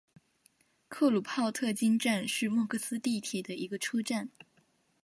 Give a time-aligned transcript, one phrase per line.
[0.87, 4.31] 克鲁泡特金站是莫斯科地铁的一个车站。